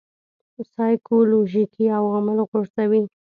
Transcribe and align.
سایکولوژیکي 0.73 1.85
عوامل 1.99 2.37
غورځوي. 2.49 3.01